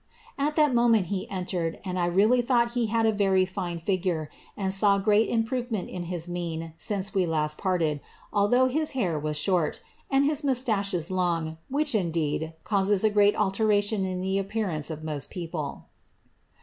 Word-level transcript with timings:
^ 0.39 0.43
At 0.43 0.55
that 0.55 0.73
moment 0.73 1.05
he 1.13 1.29
entered, 1.29 1.79
and 1.85 1.99
I 1.99 2.07
really 2.07 2.41
thongbt 2.41 2.71
he 2.71 2.87
had 2.87 3.05
a 3.05 3.11
very 3.11 3.45
tine 3.45 3.79
figure, 3.79 4.31
and 4.57 4.63
1 4.71 4.71
saw 4.71 4.97
great 4.97 5.29
improvement 5.29 5.91
in 5.91 6.05
his 6.05 6.27
mien 6.27 6.73
fince 6.75 7.13
we 7.13 7.27
last 7.27 7.59
parted, 7.59 7.99
although 8.33 8.65
his 8.65 8.93
hair 8.93 9.19
was 9.19 9.37
short 9.37 9.81
and 10.09 10.25
his 10.25 10.43
moustaches 10.43 11.09
loogi 11.11 11.57
whic}), 11.71 11.93
indeed, 11.93 12.53
causes 12.63 13.03
a 13.03 13.11
great 13.11 13.35
alteration 13.35 14.03
in 14.03 14.21
the 14.21 14.39
appearance 14.39 14.89
of 14.89 15.03
moit 15.03 15.27
people." 15.29 15.85